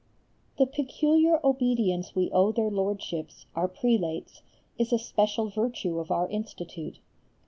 [0.57, 4.41] The peculiar obedience we owe their Lordships, our prelates,
[4.79, 6.97] is a special virtue of our Institute.